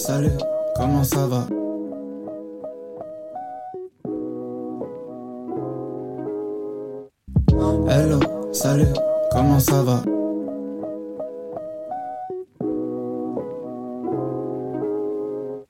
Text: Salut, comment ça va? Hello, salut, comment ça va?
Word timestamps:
Salut, 0.00 0.32
comment 0.76 1.04
ça 1.04 1.26
va? 1.26 1.46
Hello, 7.88 8.20
salut, 8.52 8.86
comment 9.30 9.60
ça 9.60 9.82
va? 9.82 10.02